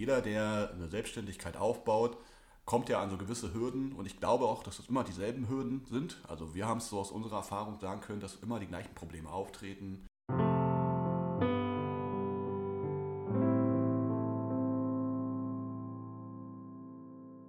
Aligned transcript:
jeder, 0.00 0.22
der 0.22 0.70
eine 0.72 0.88
Selbstständigkeit 0.88 1.58
aufbaut, 1.58 2.16
kommt 2.64 2.88
ja 2.88 3.02
an 3.02 3.10
so 3.10 3.18
gewisse 3.18 3.52
Hürden 3.52 3.92
und 3.92 4.06
ich 4.06 4.18
glaube 4.18 4.46
auch, 4.46 4.62
dass 4.62 4.78
es 4.78 4.88
immer 4.88 5.04
dieselben 5.04 5.46
Hürden 5.46 5.84
sind. 5.90 6.16
Also 6.26 6.54
wir 6.54 6.66
haben 6.66 6.78
es 6.78 6.88
so 6.88 6.98
aus 6.98 7.10
unserer 7.10 7.36
Erfahrung 7.36 7.78
sagen 7.80 8.00
können, 8.00 8.20
dass 8.20 8.36
immer 8.36 8.58
die 8.58 8.66
gleichen 8.66 8.94
Probleme 8.94 9.28
auftreten. 9.28 10.06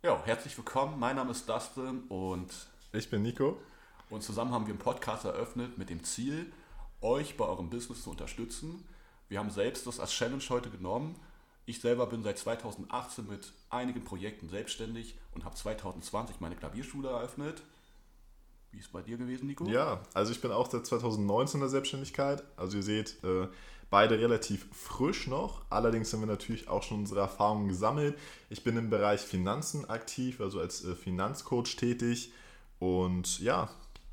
Ja, 0.04 0.22
herzlich 0.26 0.58
willkommen. 0.58 1.00
Mein 1.00 1.16
Name 1.16 1.32
ist 1.32 1.48
Dustin 1.48 2.04
und 2.10 2.52
ich 2.92 3.10
bin 3.10 3.22
Nico. 3.22 3.62
Und 4.10 4.24
zusammen 4.24 4.52
haben 4.52 4.66
wir 4.66 4.74
einen 4.74 4.84
Podcast 4.84 5.24
eröffnet 5.24 5.78
mit 5.78 5.90
dem 5.90 6.04
Ziel, 6.04 6.52
euch 7.00 7.38
bei 7.38 7.46
eurem 7.46 7.70
Business 7.70 8.04
zu 8.04 8.10
unterstützen. 8.10 8.84
Wir 9.30 9.40
haben 9.40 9.52
selbst 9.52 9.88
das 9.88 10.02
als 10.02 10.12
Challenge 10.12 10.44
heute 10.50 10.70
genommen. 10.70 11.16
Ich 11.66 11.80
selber 11.80 12.08
bin 12.08 12.24
seit 12.24 12.38
2018 12.38 13.28
mit 13.28 13.54
einigen 13.70 14.04
Projekten 14.04 14.50
selbstständig 14.50 15.16
und 15.34 15.46
habe 15.46 15.56
2020 15.56 16.40
meine 16.40 16.56
Klavierschule 16.56 17.10
eröffnet. 17.10 17.62
Wie 18.72 18.80
ist 18.80 18.86
es 18.86 18.92
bei 18.92 19.02
dir 19.02 19.18
gewesen, 19.18 19.48
Nico? 19.48 19.66
Ja, 19.68 20.02
also 20.14 20.32
ich 20.32 20.42
bin 20.42 20.52
auch 20.52 20.70
seit 20.70 20.86
2019 20.86 21.58
in 21.58 21.62
der 21.62 21.70
Selbstständigkeit. 21.70 22.44
Also 22.58 22.78
ihr 22.78 22.84
seht, 22.84 23.24
äh, 23.24 23.48
beide 23.92 24.18
relativ 24.18 24.68
frisch 24.72 25.28
noch. 25.28 25.62
Allerdings 25.70 26.12
haben 26.12 26.22
wir 26.22 26.28
natürlich 26.28 26.68
auch 26.68 26.82
schon 26.82 27.00
unsere 27.00 27.20
Erfahrungen 27.20 27.68
gesammelt. 27.68 28.18
Ich 28.50 28.64
bin 28.64 28.78
im 28.78 28.90
Bereich 28.90 29.20
Finanzen 29.20 29.88
aktiv, 29.88 30.42
also 30.42 30.60
als 30.60 30.84
äh, 30.84 30.96
Finanzcoach 30.96 31.76
tätig. 31.76 32.32
Und 32.80 33.40
ja, 33.40 33.70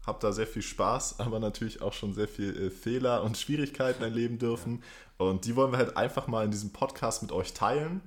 habe 0.09 0.19
da 0.21 0.33
sehr 0.33 0.47
viel 0.47 0.63
Spaß, 0.63 1.21
aber 1.21 1.39
natürlich 1.39 1.81
auch 1.81 1.93
schon 1.93 2.13
sehr 2.13 2.29
viel 2.29 2.57
äh, 2.57 2.71
Fehler 2.71 3.23
und 3.23 3.37
Schwierigkeiten 3.37 4.03
erleben 4.03 4.39
dürfen. 4.39 4.83
Und 5.19 5.45
die 5.45 5.55
wollen 5.55 5.73
wir 5.73 5.79
halt 5.79 5.97
einfach 5.97 6.27
mal 6.27 6.45
in 6.45 6.51
diesem 6.51 6.73
Podcast 6.73 7.23
mit 7.23 7.31
euch 7.31 7.53
teilen. 7.53 8.01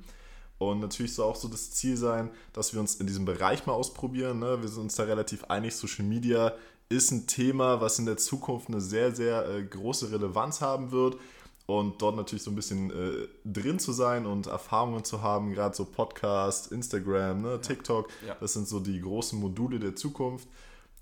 Und 0.57 0.79
natürlich 0.79 1.15
soll 1.15 1.25
auch 1.25 1.35
so 1.35 1.47
das 1.47 1.71
Ziel 1.71 1.97
sein, 1.97 2.29
dass 2.53 2.73
wir 2.73 2.79
uns 2.79 2.95
in 2.95 3.07
diesem 3.07 3.25
Bereich 3.25 3.65
mal 3.65 3.73
ausprobieren. 3.73 4.39
Ne? 4.39 4.61
Wir 4.61 4.70
sind 4.70 4.84
uns 4.84 4.95
da 4.95 5.03
relativ 5.03 5.45
einig, 5.45 5.76
Social 5.76 6.05
Media 6.05 6.53
ist 6.91 7.11
ein 7.11 7.26
Thema, 7.26 7.81
was 7.81 7.99
in 7.99 8.05
der 8.05 8.17
Zukunft 8.17 8.67
eine 8.67 8.81
sehr, 8.81 9.15
sehr 9.15 9.48
äh, 9.48 9.63
große 9.63 10.11
Relevanz 10.11 10.61
haben 10.61 10.91
wird. 10.91 11.17
Und 11.65 12.01
dort 12.01 12.17
natürlich 12.17 12.43
so 12.43 12.51
ein 12.51 12.55
bisschen 12.55 12.91
äh, 12.91 13.27
drin 13.45 13.79
zu 13.79 13.93
sein 13.93 14.26
und 14.26 14.48
Erfahrungen 14.48 15.05
zu 15.05 15.21
haben, 15.21 15.54
gerade 15.54 15.73
so 15.76 15.85
Podcast, 15.85 16.71
Instagram, 16.71 17.41
ne? 17.41 17.61
TikTok, 17.61 18.09
ja. 18.27 18.35
das 18.39 18.54
sind 18.54 18.67
so 18.67 18.81
die 18.81 18.99
großen 18.99 19.39
Module 19.39 19.79
der 19.79 19.95
Zukunft. 19.95 20.48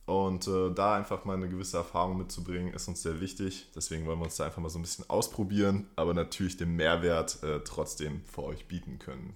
Und 0.10 0.48
äh, 0.48 0.72
da 0.74 0.96
einfach 0.96 1.24
mal 1.24 1.36
eine 1.36 1.48
gewisse 1.48 1.78
Erfahrung 1.78 2.18
mitzubringen, 2.18 2.74
ist 2.74 2.88
uns 2.88 3.04
sehr 3.04 3.22
wichtig. 3.22 3.68
Deswegen 3.76 4.08
wollen 4.08 4.18
wir 4.18 4.24
uns 4.24 4.38
da 4.38 4.46
einfach 4.46 4.60
mal 4.60 4.70
so 4.70 4.80
ein 4.80 4.82
bisschen 4.82 5.08
ausprobieren, 5.08 5.88
aber 5.96 6.16
natürlich 6.16 6.58
den 6.58 6.76
Mehrwert 6.76 7.44
äh, 7.44 7.60
trotzdem 7.64 8.24
für 8.26 8.42
euch 8.42 8.68
bieten 8.68 8.98
können. 8.98 9.36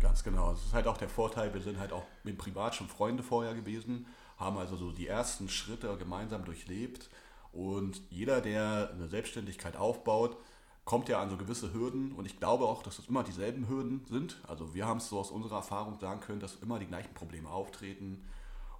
Ganz 0.00 0.24
genau. 0.24 0.52
Das 0.52 0.64
ist 0.64 0.72
halt 0.72 0.86
auch 0.86 0.96
der 0.96 1.10
Vorteil, 1.10 1.52
wir 1.52 1.60
sind 1.60 1.78
halt 1.78 1.92
auch 1.92 2.04
mit 2.22 2.38
Privat 2.38 2.74
schon 2.74 2.88
Freunde 2.88 3.22
vorher 3.22 3.54
gewesen, 3.54 4.06
haben 4.38 4.56
also 4.56 4.76
so 4.76 4.92
die 4.92 5.06
ersten 5.06 5.50
Schritte 5.50 5.94
gemeinsam 5.98 6.46
durchlebt. 6.46 7.10
Und 7.52 8.00
jeder, 8.08 8.40
der 8.40 8.92
eine 8.94 9.08
Selbstständigkeit 9.08 9.76
aufbaut, 9.76 10.38
kommt 10.86 11.10
ja 11.10 11.20
an 11.20 11.28
so 11.28 11.36
gewisse 11.36 11.74
Hürden. 11.74 12.12
Und 12.12 12.24
ich 12.24 12.38
glaube 12.38 12.64
auch, 12.64 12.82
dass 12.82 12.98
es 12.98 13.08
immer 13.08 13.24
dieselben 13.24 13.68
Hürden 13.68 14.06
sind. 14.08 14.40
Also 14.48 14.74
wir 14.74 14.86
haben 14.86 14.98
es 14.98 15.08
so 15.10 15.18
aus 15.18 15.30
unserer 15.30 15.56
Erfahrung 15.56 15.98
sagen 15.98 16.20
können, 16.20 16.40
dass 16.40 16.54
immer 16.62 16.78
die 16.78 16.86
gleichen 16.86 17.12
Probleme 17.12 17.50
auftreten 17.50 18.24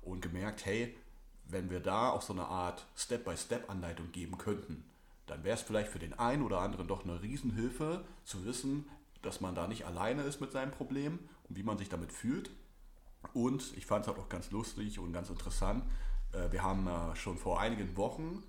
und 0.00 0.22
gemerkt, 0.22 0.64
hey, 0.64 0.96
wenn 1.46 1.70
wir 1.70 1.80
da 1.80 2.10
auch 2.10 2.22
so 2.22 2.32
eine 2.32 2.46
Art 2.46 2.86
Step-by-Step-Anleitung 2.96 4.12
geben 4.12 4.38
könnten, 4.38 4.84
dann 5.26 5.44
wäre 5.44 5.56
es 5.56 5.62
vielleicht 5.62 5.90
für 5.90 5.98
den 5.98 6.18
einen 6.18 6.42
oder 6.42 6.60
anderen 6.60 6.88
doch 6.88 7.04
eine 7.04 7.22
Riesenhilfe 7.22 8.04
zu 8.24 8.44
wissen, 8.44 8.88
dass 9.22 9.40
man 9.40 9.54
da 9.54 9.66
nicht 9.66 9.86
alleine 9.86 10.22
ist 10.22 10.40
mit 10.40 10.52
seinem 10.52 10.70
Problem 10.70 11.18
und 11.48 11.56
wie 11.56 11.62
man 11.62 11.78
sich 11.78 11.88
damit 11.88 12.12
fühlt. 12.12 12.50
Und 13.32 13.74
ich 13.76 13.86
fand 13.86 14.02
es 14.02 14.08
halt 14.08 14.18
auch 14.18 14.28
ganz 14.28 14.50
lustig 14.50 14.98
und 14.98 15.12
ganz 15.12 15.30
interessant. 15.30 15.84
Äh, 16.32 16.52
wir 16.52 16.62
haben 16.62 16.86
äh, 16.86 17.16
schon 17.16 17.38
vor 17.38 17.60
einigen 17.60 17.96
Wochen 17.96 18.42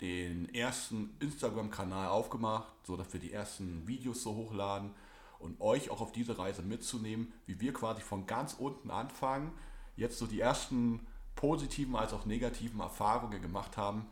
den 0.00 0.52
ersten 0.52 1.14
Instagram-Kanal 1.20 2.08
aufgemacht, 2.08 2.72
sodass 2.84 3.12
wir 3.12 3.20
die 3.20 3.32
ersten 3.32 3.86
Videos 3.86 4.22
so 4.24 4.34
hochladen 4.34 4.90
und 5.38 5.60
euch 5.60 5.90
auch 5.90 6.00
auf 6.00 6.10
diese 6.10 6.38
Reise 6.38 6.62
mitzunehmen, 6.62 7.32
wie 7.46 7.60
wir 7.60 7.72
quasi 7.72 8.00
von 8.00 8.26
ganz 8.26 8.54
unten 8.54 8.90
anfangen, 8.90 9.52
jetzt 9.96 10.18
so 10.18 10.26
die 10.26 10.40
ersten 10.40 11.06
positiven 11.42 11.96
als 11.96 12.12
auch 12.12 12.24
negativen 12.24 12.78
Erfahrungen 12.78 13.42
gemacht 13.42 13.76
haben 13.76 14.06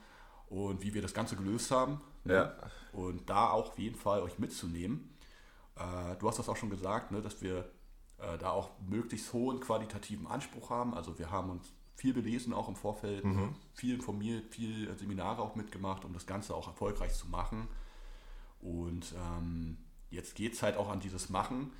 und 0.48 0.82
wie 0.82 0.94
wir 0.94 1.00
das 1.00 1.14
Ganze 1.14 1.36
gelöst 1.36 1.70
haben. 1.70 2.00
Ne? 2.24 2.34
Ja. 2.34 2.56
Und 2.92 3.30
da 3.30 3.50
auch 3.50 3.68
auf 3.68 3.78
jeden 3.78 3.94
Fall 3.94 4.20
euch 4.22 4.40
mitzunehmen. 4.40 5.16
Äh, 5.76 6.16
du 6.16 6.26
hast 6.26 6.40
das 6.40 6.48
auch 6.48 6.56
schon 6.56 6.70
gesagt, 6.70 7.12
ne, 7.12 7.22
dass 7.22 7.40
wir 7.40 7.70
äh, 8.18 8.36
da 8.36 8.50
auch 8.50 8.70
möglichst 8.80 9.32
hohen 9.32 9.60
qualitativen 9.60 10.26
Anspruch 10.26 10.70
haben. 10.70 10.92
Also 10.92 11.20
wir 11.20 11.30
haben 11.30 11.50
uns 11.50 11.72
viel 11.94 12.14
belesen 12.14 12.52
auch 12.52 12.66
im 12.66 12.74
Vorfeld, 12.74 13.24
mhm. 13.24 13.54
viel 13.74 13.94
informiert, 13.94 14.52
viel 14.52 14.92
Seminare 14.98 15.40
auch 15.40 15.54
mitgemacht, 15.54 16.04
um 16.04 16.12
das 16.12 16.26
Ganze 16.26 16.56
auch 16.56 16.66
erfolgreich 16.66 17.14
zu 17.14 17.28
machen. 17.28 17.68
Und 18.60 19.14
ähm, 19.16 19.78
jetzt 20.10 20.34
geht 20.34 20.54
es 20.54 20.64
halt 20.64 20.76
auch 20.76 20.88
an 20.88 20.98
dieses 20.98 21.30
Machen. 21.30 21.70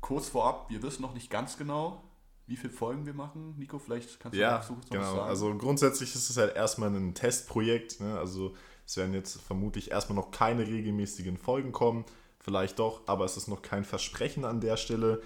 Kurz 0.00 0.30
vorab, 0.30 0.70
wir 0.70 0.82
wissen 0.82 1.02
noch 1.02 1.12
nicht 1.12 1.28
ganz 1.28 1.58
genau, 1.58 2.02
wie 2.46 2.56
viele 2.56 2.72
Folgen 2.72 3.06
wir 3.06 3.14
machen. 3.14 3.54
Nico, 3.58 3.78
vielleicht 3.78 4.20
kannst 4.20 4.36
du 4.36 4.40
ja, 4.40 4.58
dazu 4.58 4.76
genau. 4.90 5.02
sagen. 5.02 5.28
Also 5.28 5.54
grundsätzlich 5.56 6.14
ist 6.14 6.28
es 6.28 6.36
halt 6.36 6.54
erstmal 6.54 6.94
ein 6.94 7.14
Testprojekt. 7.14 8.00
Ne? 8.00 8.18
Also 8.18 8.54
es 8.86 8.96
werden 8.96 9.14
jetzt 9.14 9.40
vermutlich 9.40 9.90
erstmal 9.90 10.16
noch 10.16 10.30
keine 10.30 10.66
regelmäßigen 10.66 11.38
Folgen 11.38 11.72
kommen. 11.72 12.04
Vielleicht 12.38 12.78
doch, 12.78 13.00
aber 13.06 13.24
es 13.24 13.38
ist 13.38 13.48
noch 13.48 13.62
kein 13.62 13.84
Versprechen 13.84 14.44
an 14.44 14.60
der 14.60 14.76
Stelle. 14.76 15.22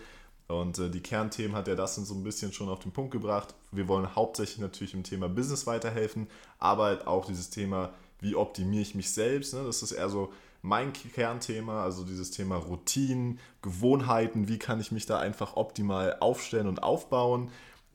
Und 0.46 0.78
äh, 0.78 0.88
die 0.88 1.02
Kernthemen 1.02 1.56
hat 1.56 1.68
er 1.68 1.74
das 1.74 1.96
so 1.96 2.14
ein 2.14 2.22
bisschen 2.22 2.52
schon 2.52 2.68
auf 2.68 2.78
den 2.78 2.92
Punkt 2.92 3.10
gebracht. 3.10 3.54
Wir 3.72 3.88
wollen 3.88 4.14
hauptsächlich 4.14 4.58
natürlich 4.58 4.94
im 4.94 5.02
Thema 5.02 5.28
Business 5.28 5.66
weiterhelfen, 5.66 6.28
aber 6.58 6.84
halt 6.84 7.06
auch 7.06 7.26
dieses 7.26 7.50
Thema, 7.50 7.92
wie 8.20 8.36
optimiere 8.36 8.82
ich 8.82 8.94
mich 8.94 9.12
selbst. 9.12 9.52
Ne? 9.52 9.64
Das 9.64 9.82
ist 9.82 9.92
eher 9.92 10.08
so 10.08 10.32
mein 10.62 10.92
Kernthema, 10.92 11.84
also 11.84 12.04
dieses 12.04 12.30
Thema 12.30 12.56
Routinen, 12.56 13.38
Gewohnheiten, 13.62 14.48
wie 14.48 14.58
kann 14.58 14.80
ich 14.80 14.92
mich 14.92 15.06
da 15.06 15.18
einfach 15.18 15.56
optimal 15.56 16.16
aufstellen 16.20 16.66
und 16.66 16.82
aufbauen. 16.82 17.50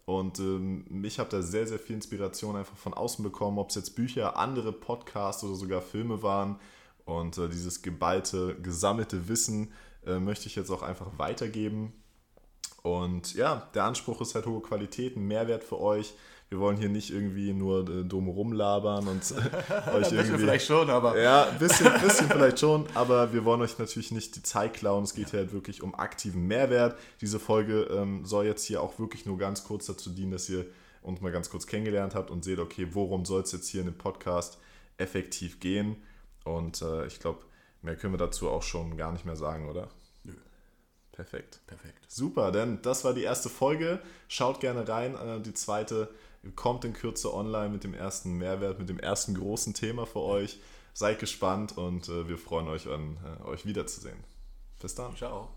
Und 0.06 0.40
ähm, 0.40 1.04
ich 1.04 1.20
habe 1.20 1.30
da 1.30 1.42
sehr, 1.42 1.66
sehr 1.68 1.80
viel 1.80 1.96
Inspiration 1.96 2.56
einfach 2.56 2.76
von 2.76 2.94
außen 2.94 3.24
bekommen, 3.24 3.58
ob 3.58 3.70
es 3.70 3.76
jetzt 3.76 3.96
Bücher, 3.96 4.38
andere 4.38 4.74
Podcasts 4.74 5.44
oder 5.44 5.56
sogar 5.56 5.82
Filme 5.82 6.24
waren. 6.24 6.60
Und 7.06 7.38
äh, 7.38 7.50
dieses 7.50 7.82
geballte, 7.82 8.56
gesammelte 8.62 9.28
Wissen 9.28 9.72
äh, 10.06 10.20
möchte 10.20 10.48
ich 10.48 10.56
jetzt 10.56 10.72
auch 10.72 10.84
einfach 10.84 11.18
weitergeben. 11.18 11.94
Und 12.84 13.34
ja, 13.34 13.70
der 13.74 13.86
Anspruch 13.86 14.22
ist 14.22 14.36
halt 14.36 14.46
hohe 14.46 14.62
Qualität, 14.62 15.16
ein 15.16 15.26
Mehrwert 15.28 15.64
für 15.64 15.80
euch. 15.80 16.14
Wir 16.50 16.60
wollen 16.60 16.78
hier 16.78 16.90
nicht 16.90 17.10
irgendwie 17.10 17.52
nur 17.54 17.90
äh, 17.90 18.04
dumm 18.04 18.28
rumlabern 18.28 19.08
und 19.08 19.22
euch 19.94 20.12
irgendwie. 20.12 20.38
vielleicht 20.38 20.68
schon, 20.68 20.90
aber. 20.90 21.20
Ja, 21.20 21.46
ein 21.46 21.58
bisschen, 21.58 21.92
bisschen 22.02 22.28
vielleicht 22.30 22.60
schon, 22.60 22.86
aber 22.94 23.34
wir 23.34 23.44
wollen 23.46 23.62
euch 23.62 23.80
natürlich 23.80 24.12
nicht 24.12 24.36
die 24.36 24.44
Zeit 24.44 24.76
klauen. 24.76 25.04
Es 25.04 25.16
geht 25.16 25.32
hier 25.32 25.40
halt 25.40 25.54
wirklich 25.54 25.82
um 25.82 25.96
aktiven 25.96 26.46
Mehrwert. 26.46 27.00
Diese 27.22 27.40
Folge 27.40 27.84
ähm, 27.84 28.26
soll 28.26 28.46
jetzt 28.46 28.66
hier 28.66 28.82
auch 28.82 29.00
wirklich 29.00 29.26
nur 29.26 29.38
ganz 29.38 29.64
kurz 29.64 29.88
dazu 29.88 30.12
dienen, 30.12 30.32
dass 30.32 30.48
ihr 30.50 30.66
uns 31.02 31.22
mal 31.22 31.32
ganz 31.32 31.50
kurz 31.50 31.66
kennengelernt 31.66 32.14
habt 32.14 32.30
und 32.30 32.44
seht, 32.44 32.60
okay, 32.60 32.88
worum 32.92 33.26
soll 33.26 33.42
es 33.42 33.52
jetzt 33.52 33.70
hier 33.70 33.82
in 33.82 33.88
dem 33.88 33.98
Podcast 33.98 34.60
effektiv 34.98 35.60
gehen. 35.60 35.98
Und 36.44 36.82
äh, 36.82 37.06
ich 37.08 37.20
glaube, 37.20 37.40
mehr 37.82 37.96
können 37.96 38.14
wir 38.14 38.18
dazu 38.18 38.50
auch 38.50 38.64
schon 38.64 38.98
gar 38.98 39.12
nicht 39.12 39.26
mehr 39.26 39.36
sagen, 39.36 39.70
oder? 39.70 39.90
Perfekt. 41.14 41.62
Perfekt. 41.68 42.12
Super, 42.12 42.52
denn 42.52 42.82
das 42.82 43.06
war 43.06 43.14
die 43.14 43.24
erste 43.24 43.48
Folge. 43.48 44.00
Schaut 44.28 44.60
gerne 44.60 44.88
rein. 44.88 45.16
Äh, 45.16 45.42
die 45.42 45.54
zweite 45.54 46.10
kommt 46.56 46.84
in 46.84 46.94
Kürze 46.94 47.34
online 47.34 47.70
mit 47.70 47.84
dem 47.84 47.94
ersten 47.94 48.38
Mehrwert, 48.38 48.80
mit 48.80 48.90
dem 48.90 49.00
ersten 49.00 49.36
großen 49.36 49.74
Thema 49.74 50.06
für 50.06 50.20
euch. 50.20 50.60
Seid 50.94 51.20
gespannt 51.20 51.78
und 51.78 52.10
äh, 52.10 52.28
wir 52.28 52.38
freuen 52.38 52.68
euch 52.68 52.90
an, 52.90 53.18
äh, 53.24 53.44
euch 53.46 53.66
wiederzusehen. 53.66 54.18
Bis 54.82 54.96
dann. 54.96 55.16
Ciao. 55.16 55.50